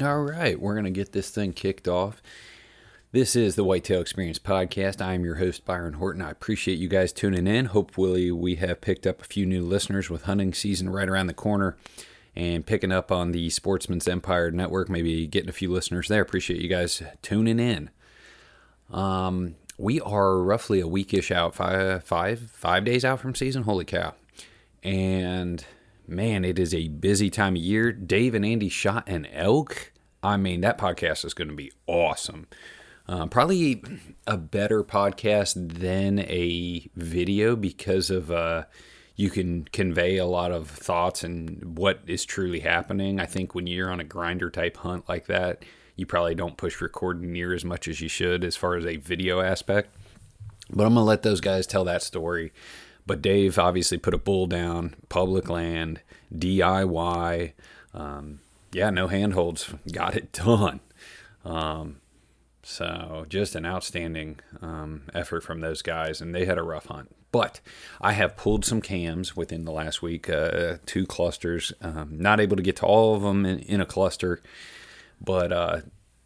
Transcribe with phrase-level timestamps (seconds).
[0.00, 2.22] All right, we're going to get this thing kicked off.
[3.10, 5.00] This is the Whitetail Experience Podcast.
[5.00, 6.22] I am your host, Byron Horton.
[6.22, 7.64] I appreciate you guys tuning in.
[7.64, 11.34] Hopefully, we have picked up a few new listeners with hunting season right around the
[11.34, 11.76] corner
[12.36, 16.22] and picking up on the Sportsman's Empire Network, maybe getting a few listeners there.
[16.22, 17.90] Appreciate you guys tuning in.
[18.92, 23.64] Um, we are roughly a weekish out, five, five, five days out from season.
[23.64, 24.14] Holy cow!
[24.84, 25.64] And
[26.08, 27.92] man, it is a busy time of year.
[27.92, 29.92] Dave and Andy shot an elk.
[30.22, 32.46] I mean, that podcast is going to be awesome.
[33.06, 33.82] Uh, probably
[34.26, 38.64] a better podcast than a video because of uh,
[39.16, 43.18] you can convey a lot of thoughts and what is truly happening.
[43.18, 45.64] I think when you're on a grinder type hunt like that,
[45.96, 48.96] you probably don't push record near as much as you should as far as a
[48.96, 49.94] video aspect.
[50.70, 52.52] But I'm gonna let those guys tell that story.
[53.08, 57.52] But Dave obviously put a bull down, public land, DIY.
[57.94, 60.80] Um, yeah, no handholds, got it done.
[61.42, 61.96] Um,
[62.62, 67.10] so just an outstanding um, effort from those guys, and they had a rough hunt.
[67.32, 67.60] But
[67.98, 71.72] I have pulled some cams within the last week, uh, two clusters.
[71.80, 74.42] Um, not able to get to all of them in, in a cluster,
[75.18, 75.80] but uh,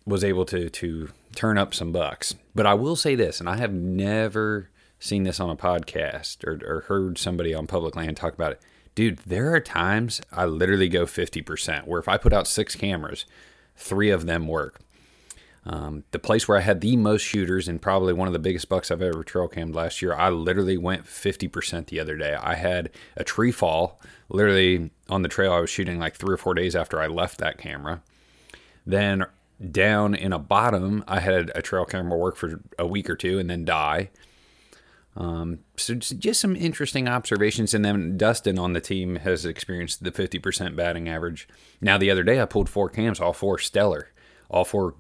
[0.05, 2.34] was able to to turn up some bucks.
[2.56, 4.69] But I will say this, and I have never
[5.03, 8.61] seen this on a podcast or, or heard somebody on public land talk about it.
[8.95, 13.25] Dude, there are times I literally go 50%, where if I put out six cameras,
[13.75, 14.81] three of them work.
[15.64, 18.69] Um, the place where I had the most shooters and probably one of the biggest
[18.69, 22.34] bucks I've ever trail cammed last year, I literally went 50% the other day.
[22.34, 26.38] I had a tree fall literally on the trail I was shooting like three or
[26.38, 28.03] four days after I left that camera.
[28.84, 29.26] Then
[29.71, 33.38] down in a bottom, I had a trail camera work for a week or two
[33.38, 34.10] and then die.
[35.17, 37.75] Um, so just some interesting observations.
[37.75, 41.49] And then Dustin on the team has experienced the 50% batting average.
[41.81, 44.09] Now, the other day, I pulled four cams, all four stellar,
[44.49, 44.95] all four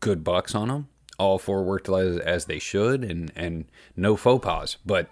[0.00, 0.88] good bucks on them.
[1.18, 3.64] All four worked as, as they should, and and
[3.96, 4.76] no faux pas.
[4.86, 5.08] But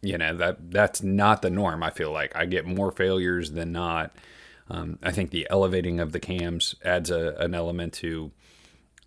[0.00, 1.82] you know that that's not the norm.
[1.82, 4.14] I feel like I get more failures than not.
[4.70, 8.30] Um, I think the elevating of the cams adds a, an element to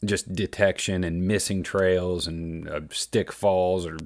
[0.03, 3.97] just detection and missing trails and uh, stick falls or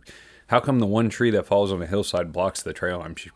[0.49, 3.29] how come the one tree that falls on a hillside blocks the trail I'm sh-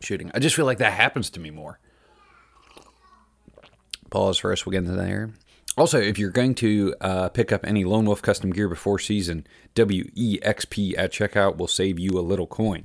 [0.00, 0.30] shooting?
[0.34, 1.80] I just feel like that happens to me more.
[4.10, 4.64] Pause for us.
[4.64, 5.30] We'll get into there.
[5.78, 9.46] Also, if you're going to uh, pick up any Lone Wolf custom gear before season,
[9.76, 12.84] WEXP at checkout will save you a little coin.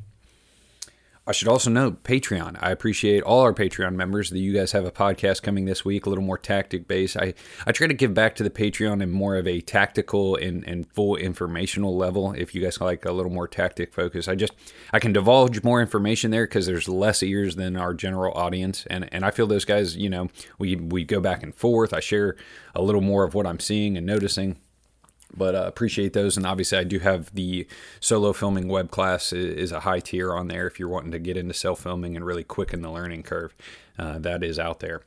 [1.25, 2.57] I should also note Patreon.
[2.59, 6.06] I appreciate all our Patreon members that you guys have a podcast coming this week,
[6.06, 7.16] a little more tactic based.
[7.16, 7.34] I,
[7.66, 10.85] I try to give back to the Patreon in more of a tactical and, and
[10.91, 12.33] full informational level.
[12.33, 14.51] If you guys like a little more tactic focus, I just
[14.91, 19.07] I can divulge more information there because there's less ears than our general audience, and
[19.13, 20.28] and I feel those guys, you know,
[20.59, 21.94] we we go back and forth.
[21.94, 22.35] I share
[22.75, 24.57] a little more of what I'm seeing and noticing
[25.35, 26.38] but uh, appreciate those.
[26.38, 27.67] And obviously i do have the
[27.99, 31.38] solo filming web class is a high tier on there if you're wanting to get
[31.38, 33.53] into self filming and really quicken the learning curve
[33.97, 35.01] uh, that is out there.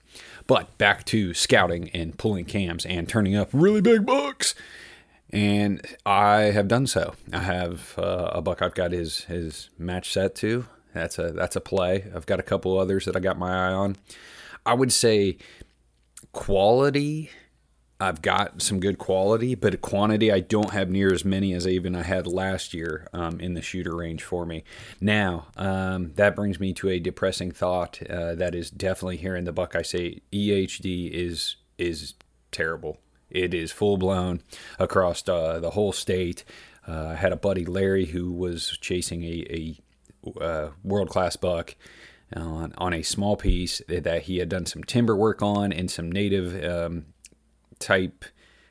[0.47, 4.55] But back to scouting and pulling cams and turning up really big bucks.
[5.31, 7.15] And i have done so.
[7.33, 10.67] I have uh, a buck i've got his his match set to.
[10.95, 12.05] That's a that's a play.
[12.15, 13.97] I've got a couple others that i got my eye on.
[14.65, 15.37] I would say
[16.33, 17.31] quality
[17.99, 21.97] I've got some good quality, but quantity I don't have near as many as even
[21.97, 24.65] I had last year um, in the shooter range for me.
[25.01, 29.45] Now um, that brings me to a depressing thought uh, that is definitely here in
[29.45, 29.75] the buck.
[29.75, 32.15] I say EHD is is
[32.53, 32.99] terrible.
[33.31, 34.43] It is full blown
[34.79, 36.45] across uh, the whole state.
[36.87, 39.79] Uh, I had a buddy Larry who was chasing a,
[40.31, 41.77] a uh, world class buck.
[42.35, 46.11] On, on a small piece that he had done some timber work on and some
[46.11, 47.05] native um,
[47.79, 48.25] type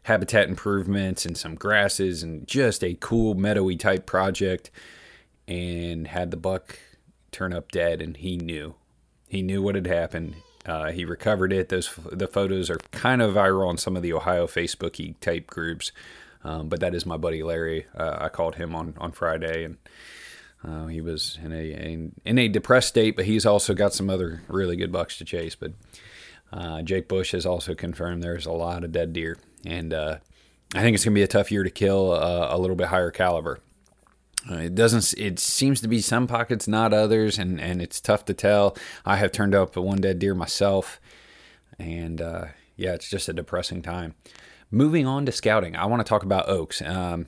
[0.04, 4.72] habitat improvements and some grasses and just a cool meadowy type project.
[5.48, 6.80] And had the buck
[7.32, 8.76] turn up dead and he knew
[9.28, 10.36] he knew what had happened.
[10.66, 11.70] Uh, he recovered it.
[11.70, 15.92] Those the photos are kind of viral on some of the ohio facebooky type groups.
[16.44, 17.86] Um, but that is my buddy larry.
[17.96, 19.78] Uh, i called him on on friday and
[20.64, 24.10] uh, he was in a, a, in a depressed state but he's also got some
[24.10, 25.56] other really good bucks to chase.
[25.56, 25.74] But
[26.56, 30.18] uh, Jake Bush has also confirmed there's a lot of dead deer, and uh,
[30.74, 32.88] I think it's going to be a tough year to kill uh, a little bit
[32.88, 33.60] higher caliber.
[34.50, 35.14] Uh, it doesn't.
[35.20, 38.78] It seems to be some pockets, not others, and and it's tough to tell.
[39.06, 41.02] I have turned up one dead deer myself,
[41.78, 42.46] and uh,
[42.78, 44.16] yeah, it's just a depressing time.
[44.72, 46.82] Moving on to scouting, I want to talk about oaks.
[46.82, 47.28] Um,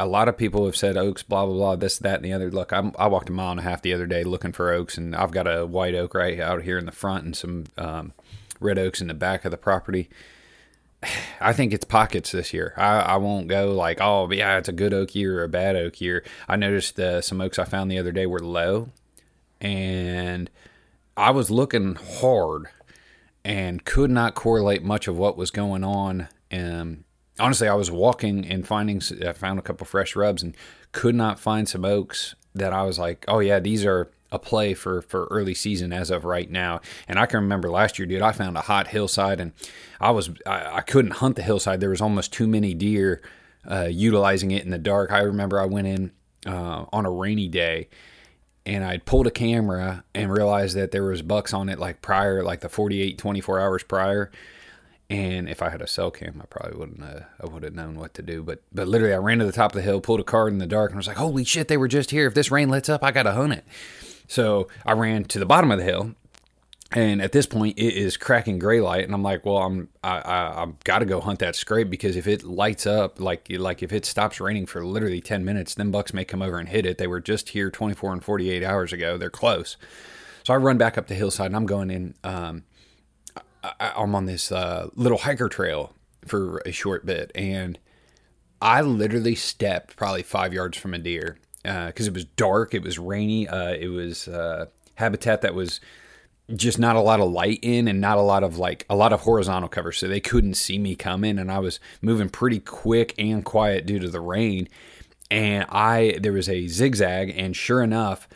[0.00, 2.50] a lot of people have said oaks, blah blah blah, this, that, and the other.
[2.50, 4.96] Look, I'm, i walked a mile and a half the other day looking for oaks,
[4.96, 8.14] and I've got a white oak right out here in the front and some um,
[8.60, 10.08] red oaks in the back of the property.
[11.40, 12.72] I think it's pockets this year.
[12.78, 15.76] I, I won't go like, oh yeah, it's a good oak year or a bad
[15.76, 16.24] oak year.
[16.48, 18.88] I noticed uh, some oaks I found the other day were low,
[19.60, 20.48] and
[21.14, 22.68] I was looking hard
[23.44, 26.28] and could not correlate much of what was going on.
[26.50, 27.04] Um,
[27.38, 30.56] honestly, I was walking and finding, I found a couple fresh rubs and
[30.92, 34.74] could not find some oaks that I was like, oh yeah, these are a play
[34.74, 36.80] for for early season as of right now.
[37.08, 39.52] And I can remember last year, dude, I found a hot hillside and
[40.00, 41.80] I was I, I couldn't hunt the hillside.
[41.80, 43.22] There was almost too many deer
[43.68, 45.10] uh, utilizing it in the dark.
[45.12, 46.12] I remember I went in
[46.46, 47.88] uh, on a rainy day
[48.66, 52.42] and I pulled a camera and realized that there was bucks on it like prior,
[52.42, 54.30] like the 48, 24 hours prior.
[55.10, 57.02] And if I had a cell cam, I probably wouldn't.
[57.02, 58.44] Uh, I would have known what to do.
[58.44, 60.58] But but literally, I ran to the top of the hill, pulled a card in
[60.58, 61.66] the dark, and was like, "Holy shit!
[61.66, 62.28] They were just here.
[62.28, 63.64] If this rain lets up, I gotta hunt it."
[64.28, 66.14] So I ran to the bottom of the hill,
[66.92, 70.20] and at this point it is cracking gray light, and I'm like, "Well, I'm I,
[70.20, 73.82] I I've got to go hunt that scrape because if it lights up, like like
[73.82, 76.86] if it stops raining for literally 10 minutes, then bucks may come over and hit
[76.86, 76.98] it.
[76.98, 79.18] They were just here 24 and 48 hours ago.
[79.18, 79.76] They're close."
[80.44, 82.14] So I run back up the hillside, and I'm going in.
[82.22, 82.62] Um,
[83.62, 85.94] I, am on this uh, little hiker trail
[86.26, 87.78] for a short bit, and
[88.60, 92.82] I literally stepped probably five yards from a deer because uh, it was dark, it
[92.82, 95.80] was rainy, uh, it was uh, habitat that was
[96.56, 99.12] just not a lot of light in and not a lot of like a lot
[99.12, 103.14] of horizontal cover so they couldn't see me coming and i was moving pretty quick
[103.18, 104.68] and quiet due to the rain
[105.30, 108.28] and i there was a zigzag and sure enough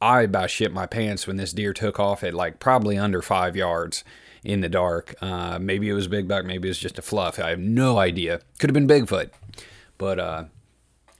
[0.00, 3.56] i about shit my pants when this deer took off at like probably under five
[3.56, 4.04] yards
[4.44, 5.14] in the dark.
[5.20, 7.38] Uh, maybe it was big buck, maybe it was just a fluff.
[7.38, 8.40] I have no idea.
[8.58, 9.30] Could have been Bigfoot.
[9.98, 10.44] But uh,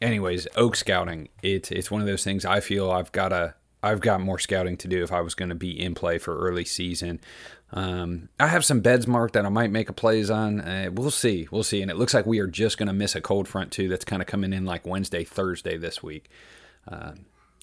[0.01, 1.29] anyways, oak scouting.
[1.43, 2.45] It's it's one of those things.
[2.45, 5.51] I feel I've got a I've got more scouting to do if I was going
[5.51, 7.21] to be in play for early season.
[7.73, 10.61] Um, I have some beds marked that I might make a plays on.
[10.61, 11.49] Uh, we'll see.
[11.51, 11.83] We'll see.
[11.83, 13.89] And it looks like we are just going to miss a cold front too.
[13.89, 16.31] That's kind of coming in like Wednesday, Thursday this week.
[16.87, 17.13] Uh,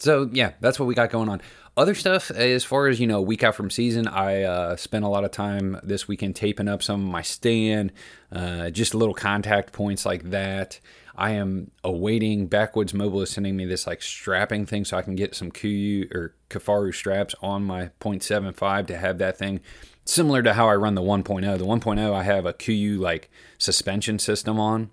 [0.01, 1.41] so yeah, that's what we got going on.
[1.77, 5.07] Other stuff, as far as you know, week out from season, I uh, spent a
[5.07, 7.93] lot of time this weekend taping up some of my stand,
[8.31, 10.79] uh, just little contact points like that.
[11.15, 15.15] I am awaiting Backwoods Mobile is sending me this like strapping thing so I can
[15.15, 19.61] get some KUIU or Kifaru straps on my 0.75 to have that thing
[20.03, 21.57] similar to how I run the 1.0.
[21.57, 24.89] The 1.0 I have a KUIU like suspension system on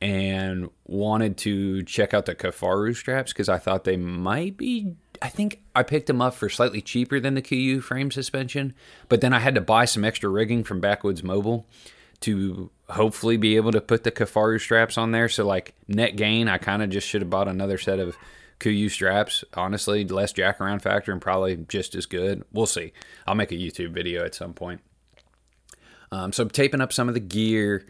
[0.00, 4.94] and wanted to check out the Kifaru straps because I thought they might be.
[5.22, 8.74] I think I picked them up for slightly cheaper than the KUIU frame suspension,
[9.08, 11.66] but then I had to buy some extra rigging from Backwoods Mobile
[12.20, 15.28] to hopefully be able to put the Kifaru straps on there.
[15.28, 18.16] So, like, net gain, I kind of just should have bought another set of
[18.60, 19.44] KUIU straps.
[19.54, 22.44] Honestly, less jack around factor and probably just as good.
[22.52, 22.92] We'll see.
[23.26, 24.80] I'll make a YouTube video at some point.
[26.12, 27.86] Um, so, I'm taping up some of the gear.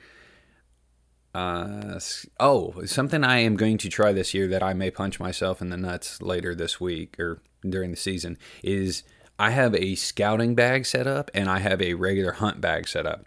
[1.36, 2.00] Uh,
[2.40, 5.68] oh, something I am going to try this year that I may punch myself in
[5.68, 9.02] the nuts later this week or during the season is
[9.38, 13.04] I have a scouting bag set up and I have a regular hunt bag set
[13.04, 13.26] up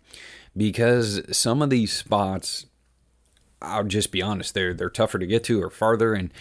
[0.58, 2.66] because some of these spots
[3.62, 6.34] I'll just be honest they're they're tougher to get to or farther and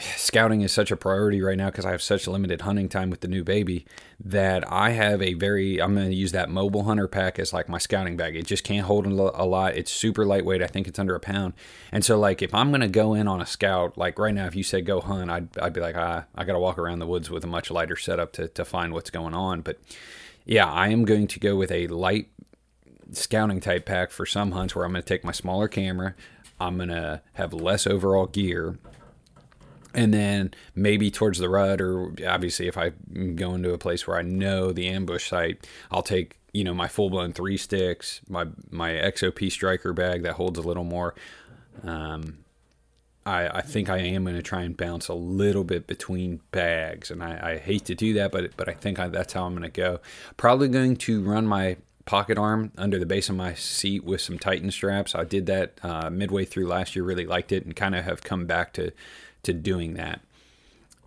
[0.00, 3.20] scouting is such a priority right now because I have such limited hunting time with
[3.20, 3.86] the new baby
[4.20, 7.70] that I have a very I'm going to use that mobile hunter pack as like
[7.70, 8.36] my scouting bag.
[8.36, 9.10] It just can't hold a
[9.44, 9.76] lot.
[9.76, 10.62] It's super lightweight.
[10.62, 11.54] I think it's under a pound.
[11.90, 14.46] And so like if I'm going to go in on a scout, like right now
[14.46, 16.98] if you said go hunt, I'd I'd be like ah, I got to walk around
[16.98, 19.62] the woods with a much lighter setup to to find what's going on.
[19.62, 19.78] But
[20.44, 22.28] yeah, I am going to go with a light
[23.12, 26.14] scouting type pack for some hunts where I'm going to take my smaller camera.
[26.60, 28.78] I'm going to have less overall gear
[29.98, 32.90] and then maybe towards the rut or obviously if i
[33.34, 36.86] go into a place where i know the ambush site i'll take you know my
[36.86, 41.14] full-blown three sticks my my xop striker bag that holds a little more
[41.84, 42.38] um,
[43.24, 47.10] I, I think I am going to try and bounce a little bit between bags,
[47.10, 49.52] and I, I hate to do that, but but I think I, that's how I'm
[49.52, 50.00] going to go.
[50.36, 51.76] Probably going to run my
[52.06, 55.14] pocket arm under the base of my seat with some Titan straps.
[55.14, 58.22] I did that uh, midway through last year, really liked it, and kind of have
[58.22, 58.92] come back to
[59.48, 60.20] to doing that.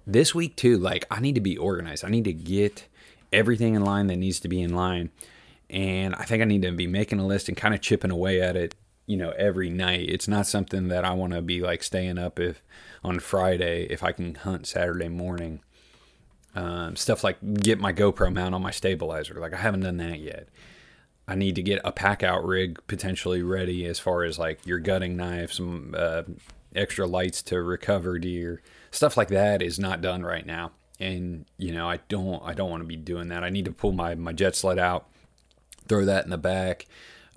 [0.05, 2.03] This week, too, like I need to be organized.
[2.03, 2.87] I need to get
[3.31, 5.09] everything in line that needs to be in line.
[5.69, 8.41] And I think I need to be making a list and kind of chipping away
[8.41, 8.75] at it
[9.11, 10.07] you know, every night.
[10.07, 12.61] It's not something that I want to be like staying up if
[13.03, 15.59] on Friday if I can hunt Saturday morning.
[16.55, 19.33] Um, stuff like get my GoPro mount on my stabilizer.
[19.35, 20.47] Like I haven't done that yet.
[21.27, 24.79] I need to get a pack out rig potentially ready as far as like your
[24.79, 26.23] gutting knife, some uh,
[26.75, 28.61] extra lights to recover deer,
[28.91, 30.71] stuff like that is not done right now.
[30.99, 33.43] And you know, I don't, I don't want to be doing that.
[33.43, 35.07] I need to pull my my jet sled out,
[35.87, 36.85] throw that in the back,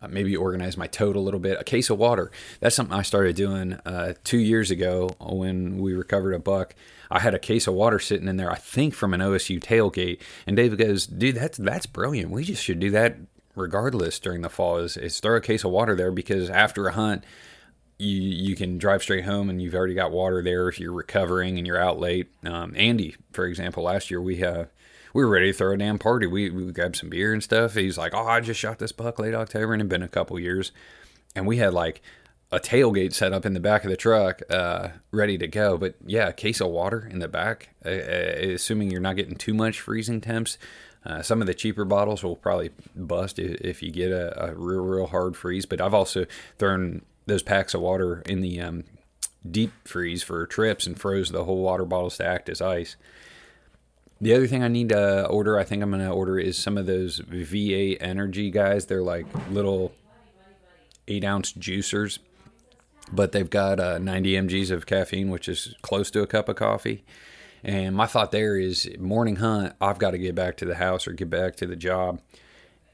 [0.02, 1.58] uh, maybe organize my tote a little bit.
[1.58, 2.30] A case of water.
[2.60, 6.74] That's something I started doing uh, two years ago when we recovered a buck.
[7.10, 10.20] I had a case of water sitting in there, I think from an OSU tailgate.
[10.46, 12.30] And David goes, dude, that's that's brilliant.
[12.30, 13.16] We just should do that
[13.54, 14.78] regardless during the fall.
[14.78, 17.24] Is, is throw a case of water there because after a hunt,
[17.98, 21.58] you you can drive straight home and you've already got water there if you're recovering
[21.58, 22.28] and you're out late.
[22.44, 24.64] Um, Andy, for example, last year we uh,
[25.12, 26.26] we were ready to throw a damn party.
[26.26, 27.74] We, we grabbed some beer and stuff.
[27.74, 30.38] He's like, "Oh, I just shot this buck late October, and it'd been a couple
[30.38, 30.72] years."
[31.36, 32.02] And we had like
[32.50, 35.78] a tailgate set up in the back of the truck, uh, ready to go.
[35.78, 39.36] But yeah, a case of water in the back, uh, uh assuming you're not getting
[39.36, 40.58] too much freezing temps.
[41.06, 44.80] Uh, some of the cheaper bottles will probably bust if you get a, a, real,
[44.80, 45.66] real hard freeze.
[45.66, 46.24] But I've also
[46.58, 48.84] thrown those packs of water in the um,
[49.48, 52.96] deep freeze for trips and froze the whole water bottles to act as ice.
[54.20, 56.78] The other thing I need to order, I think I'm going to order, is some
[56.78, 58.86] of those V8 Energy guys.
[58.86, 59.92] They're like little
[61.08, 62.18] eight ounce juicers,
[63.12, 66.56] but they've got uh, 90 mg's of caffeine, which is close to a cup of
[66.56, 67.04] coffee.
[67.62, 71.06] And my thought there is morning hunt, I've got to get back to the house
[71.06, 72.20] or get back to the job.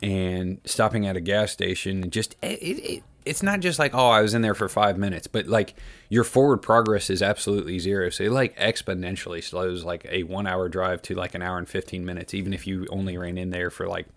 [0.03, 4.09] And stopping at a gas station, and just it, it, it's not just like oh
[4.09, 5.75] I was in there for five minutes, but like
[6.09, 8.11] your forward progress is absolutely zero.
[8.11, 11.69] So it like exponentially slows like a one hour drive to like an hour and
[11.69, 14.09] fifteen minutes, even if you only ran in there for like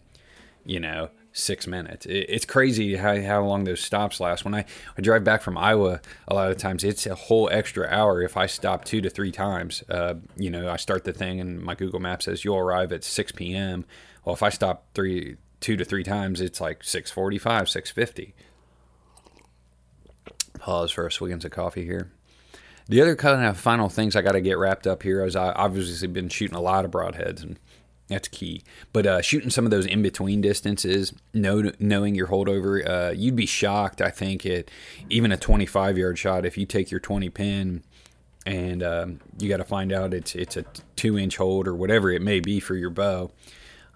[0.66, 2.08] you know six minutes.
[2.08, 4.46] It, it's crazy how how long those stops last.
[4.46, 4.66] When I,
[4.98, 8.36] I drive back from Iowa, a lot of times it's a whole extra hour if
[8.36, 9.84] I stop two to three times.
[9.92, 13.04] Uh, you know, I start the thing and my Google Map says you'll arrive at
[13.04, 13.86] six p.m.
[14.26, 17.92] Well, if I stop three two to three times, it's like six forty five, six
[17.92, 18.34] fifty
[20.64, 22.10] pause for a swig of coffee here.
[22.88, 25.52] The other kind of final things I got to get wrapped up here is I
[25.52, 27.60] obviously been shooting a lot of broadheads and
[28.08, 28.64] that's key.
[28.94, 33.36] But uh, shooting some of those in between distances, know, knowing your holdover, uh, you'd
[33.36, 34.02] be shocked.
[34.02, 34.72] I think at
[35.10, 37.84] even a 25 yard shot if you take your 20 pin
[38.46, 40.66] and um, you got to find out it's it's a
[40.96, 43.32] two inch hold or whatever it may be for your bow.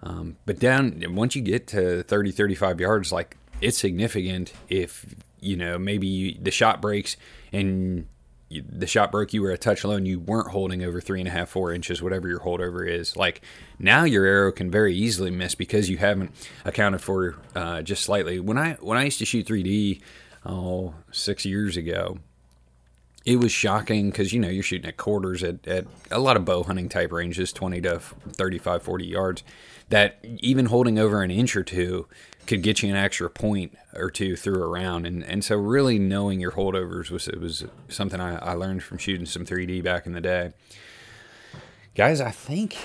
[0.02, 5.04] Um, but down once you get to 30 35 yards, like it's significant if
[5.40, 7.16] you know, maybe you, the shot breaks
[7.52, 8.06] and
[8.48, 11.20] you, the shot broke, you were a touch low and you weren't holding over three
[11.20, 13.16] and a half, four inches, whatever your holdover is.
[13.16, 13.42] Like
[13.78, 16.32] now your arrow can very easily miss because you haven't
[16.64, 18.40] accounted for uh, just slightly.
[18.40, 20.00] When I when I used to shoot 3D,
[20.46, 22.18] oh, six years ago,
[23.24, 26.44] it was shocking because you know you're shooting at quarters at, at a lot of
[26.44, 29.44] bow hunting type ranges 20 to 35 40 yards
[29.88, 32.06] that even holding over an inch or two
[32.46, 35.06] could get you an extra point or two through a round.
[35.06, 38.98] And and so really knowing your holdovers was it was something I, I learned from
[38.98, 40.52] shooting some 3D back in the day.
[41.94, 42.76] Guys, I think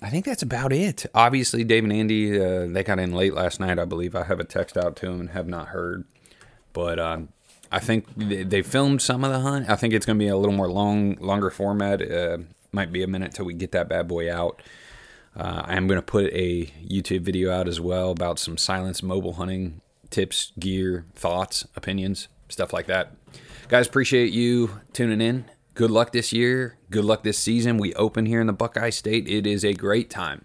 [0.00, 1.06] I think that's about it.
[1.14, 3.78] Obviously, Dave and Andy uh, they got in late last night.
[3.78, 6.04] I believe I have a text out to them and have not heard,
[6.72, 6.98] but.
[6.98, 7.28] Um,
[7.70, 9.68] I think they filmed some of the hunt.
[9.68, 12.00] I think it's going to be a little more long, longer format.
[12.00, 12.38] Uh,
[12.72, 14.62] might be a minute till we get that bad boy out.
[15.38, 19.34] Uh, I'm going to put a YouTube video out as well about some silence mobile
[19.34, 19.80] hunting
[20.10, 23.12] tips, gear, thoughts, opinions, stuff like that.
[23.68, 25.44] Guys, appreciate you tuning in.
[25.74, 26.76] Good luck this year.
[26.90, 27.78] Good luck this season.
[27.78, 29.28] We open here in the Buckeye State.
[29.28, 30.44] It is a great time,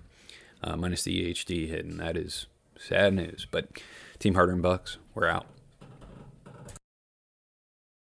[0.63, 2.45] uh, minus the EHD hit, and that is
[2.77, 3.47] sad news.
[3.49, 3.81] But
[4.19, 5.47] Team Harder and Bucks, we're out.